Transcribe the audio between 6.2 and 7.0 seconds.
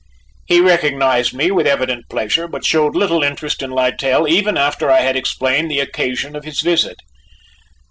of his visit.